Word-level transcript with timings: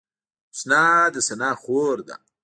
حسنا 0.51 0.85
د 1.13 1.15
ثنا 1.27 1.49
خور 1.61 1.97
ده 2.07 2.15